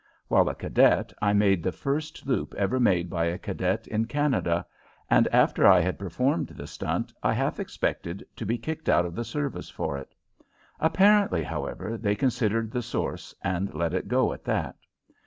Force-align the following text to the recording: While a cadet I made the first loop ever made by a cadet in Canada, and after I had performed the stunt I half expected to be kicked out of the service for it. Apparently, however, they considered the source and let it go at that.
While 0.29 0.49
a 0.49 0.55
cadet 0.55 1.13
I 1.21 1.31
made 1.33 1.61
the 1.61 1.71
first 1.71 2.25
loop 2.25 2.55
ever 2.55 2.79
made 2.79 3.07
by 3.07 3.25
a 3.25 3.37
cadet 3.37 3.85
in 3.85 4.05
Canada, 4.05 4.65
and 5.11 5.27
after 5.27 5.67
I 5.67 5.79
had 5.79 5.99
performed 5.99 6.47
the 6.47 6.65
stunt 6.65 7.13
I 7.21 7.33
half 7.33 7.59
expected 7.59 8.25
to 8.37 8.43
be 8.47 8.57
kicked 8.57 8.89
out 8.89 9.05
of 9.05 9.13
the 9.13 9.23
service 9.23 9.69
for 9.69 9.99
it. 9.99 10.15
Apparently, 10.79 11.43
however, 11.43 11.97
they 11.97 12.15
considered 12.15 12.71
the 12.71 12.81
source 12.81 13.35
and 13.43 13.71
let 13.75 13.93
it 13.93 14.07
go 14.07 14.33
at 14.33 14.43
that. 14.45 14.75